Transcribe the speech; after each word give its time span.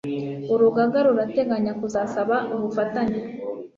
urugaga 0.53 0.97
rurateganya 1.05 1.71
kuzasaba 1.79 2.35
ubufatanye 2.55 3.19